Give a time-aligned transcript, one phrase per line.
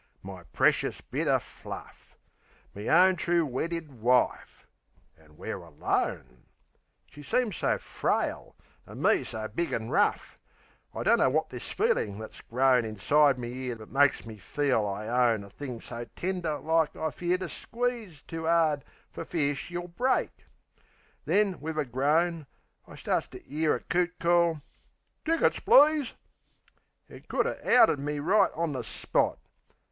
[0.23, 2.17] My precious bit o' fluff!
[2.73, 6.47] Me own true weddid wife!...An' we're alone!
[7.05, 8.55] She seems so frail,
[8.87, 10.39] an' me so big an' rough
[10.91, 14.87] I dunno wot this feelin' is that's grown Inside me 'ere that makes me feel
[14.87, 19.53] I own A thing so tender like I fear to squeeze Too 'ard fer fear
[19.53, 22.47] she'll break...Then, wiv a groan
[22.87, 24.63] I starts to 'ear a coot call,
[25.23, 26.15] "Tickets, please!"
[27.07, 29.37] You could 'a' outed me right on the spot!